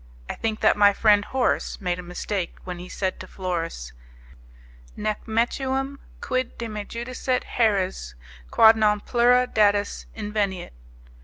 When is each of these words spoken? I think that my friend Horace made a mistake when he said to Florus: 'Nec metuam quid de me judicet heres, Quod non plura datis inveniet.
I 0.27 0.33
think 0.33 0.61
that 0.61 0.75
my 0.75 0.93
friend 0.93 1.23
Horace 1.23 1.79
made 1.79 1.99
a 1.99 2.01
mistake 2.01 2.55
when 2.63 2.79
he 2.79 2.89
said 2.89 3.19
to 3.19 3.27
Florus: 3.27 3.93
'Nec 4.95 5.27
metuam 5.27 5.99
quid 6.21 6.57
de 6.57 6.67
me 6.67 6.83
judicet 6.85 7.43
heres, 7.43 8.15
Quod 8.49 8.75
non 8.75 8.99
plura 8.99 9.45
datis 9.45 10.07
inveniet. 10.17 10.71